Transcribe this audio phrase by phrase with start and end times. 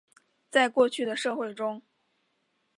[0.49, 1.79] 在过去的社会中。